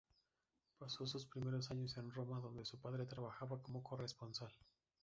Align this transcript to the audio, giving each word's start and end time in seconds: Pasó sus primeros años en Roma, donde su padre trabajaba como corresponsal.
Pasó 0.79 1.05
sus 1.05 1.27
primeros 1.27 1.69
años 1.69 1.95
en 1.99 2.09
Roma, 2.09 2.39
donde 2.39 2.65
su 2.65 2.79
padre 2.79 3.05
trabajaba 3.05 3.61
como 3.61 3.83
corresponsal. 3.83 4.51